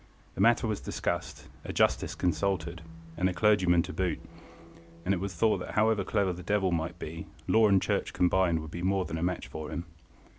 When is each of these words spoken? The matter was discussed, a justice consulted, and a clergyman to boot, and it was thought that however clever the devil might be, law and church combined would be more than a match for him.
The 0.33 0.41
matter 0.41 0.65
was 0.65 0.81
discussed, 0.81 1.47
a 1.63 1.71
justice 1.71 2.15
consulted, 2.15 2.81
and 3.17 3.29
a 3.29 3.35
clergyman 3.35 3.83
to 3.83 3.93
boot, 3.93 4.19
and 5.05 5.13
it 5.13 5.19
was 5.19 5.35
thought 5.35 5.59
that 5.59 5.75
however 5.75 6.03
clever 6.03 6.33
the 6.33 6.41
devil 6.41 6.71
might 6.71 6.97
be, 6.97 7.27
law 7.47 7.67
and 7.67 7.79
church 7.79 8.11
combined 8.11 8.61
would 8.61 8.71
be 8.71 8.81
more 8.81 9.05
than 9.05 9.19
a 9.19 9.21
match 9.21 9.47
for 9.47 9.69
him. 9.69 9.85